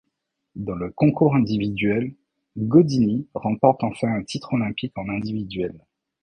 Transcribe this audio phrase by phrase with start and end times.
[0.55, 2.15] Dans le concours individuel,
[2.57, 5.85] Gaudini remporte enfin un titre olympique en individuel.